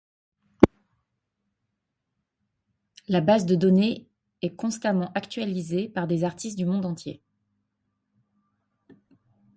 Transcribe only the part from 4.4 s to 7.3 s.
est constamment actualisée par des artistes du monde entier.